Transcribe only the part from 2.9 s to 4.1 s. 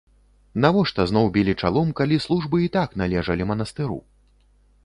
належалі манастыру?